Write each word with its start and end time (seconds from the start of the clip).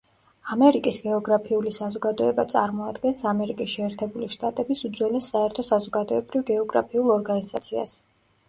ამერიკის 0.53 0.95
გეოგრაფიული 1.01 1.73
საზოგადოება 1.75 2.45
წარმოადგენს 2.53 3.21
ამერიკის 3.33 3.75
შეერთებული 3.75 4.31
შტატების 4.37 4.83
უძველეს 4.91 5.31
საერთო 5.35 5.67
საზოგადოებრივ 5.71 6.47
გეოგრაფიულ 6.53 7.17
ორგანიზაციას. 7.19 7.99